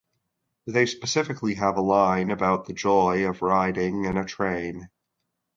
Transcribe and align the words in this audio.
They 0.65 0.87
specifically 0.87 1.53
have 1.53 1.77
a 1.77 1.81
line 1.83 2.31
about 2.31 2.65
the 2.65 2.73
joy 2.73 3.29
of 3.29 3.43
riding 3.43 4.05
in 4.05 4.17
a 4.17 4.25
train. 4.25 4.89